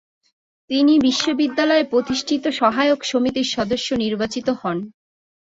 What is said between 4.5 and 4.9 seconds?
হন।